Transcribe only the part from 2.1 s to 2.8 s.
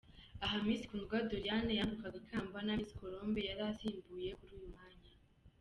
ikamba na